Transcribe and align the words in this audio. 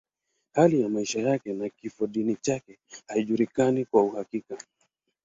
Hali 0.55 0.81
ya 0.81 0.89
maisha 0.89 1.39
na 1.53 1.69
kifodini 1.69 2.35
chake 2.35 2.77
haijulikani 3.07 3.85
kwa 3.85 4.03
uhakika. 4.03 4.57